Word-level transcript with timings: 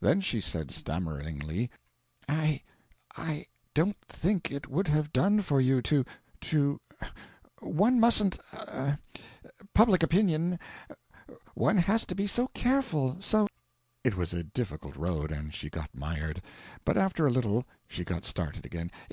Then 0.00 0.20
she 0.20 0.40
said 0.40 0.72
stammeringly: 0.72 1.70
"I 2.28 2.62
I 3.16 3.46
don't 3.74 3.96
think 4.08 4.50
it 4.50 4.66
would 4.68 4.88
have 4.88 5.12
done 5.12 5.40
for 5.40 5.60
you 5.60 5.80
to 5.82 6.04
to 6.40 6.80
One 7.60 8.00
mustn't 8.00 8.40
er 8.52 8.98
public 9.74 10.02
opinion 10.02 10.58
one 11.54 11.76
has 11.78 12.04
to 12.06 12.16
be 12.16 12.26
so 12.26 12.48
careful 12.48 13.20
so" 13.20 13.46
It 14.02 14.16
was 14.16 14.34
a 14.34 14.42
difficult 14.42 14.96
road, 14.96 15.30
and 15.30 15.54
she 15.54 15.70
got 15.70 15.94
mired; 15.94 16.42
but 16.84 16.96
after 16.96 17.24
a 17.24 17.30
little 17.30 17.64
she 17.86 18.02
got 18.04 18.24
started 18.24 18.66
again. 18.66 18.90